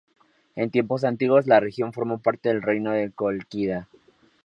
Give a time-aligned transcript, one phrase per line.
[0.55, 3.87] En tiempos antiguos, la región formó parte del reino de Cólquida.